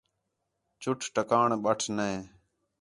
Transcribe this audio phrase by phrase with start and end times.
[0.81, 2.09] چُٹ ٹکاڑݨ بٹ نے